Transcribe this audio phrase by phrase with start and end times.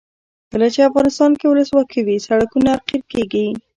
[0.51, 3.45] کله چې افغانستان کې ولسواکي وي سړکونه قیر کیږي.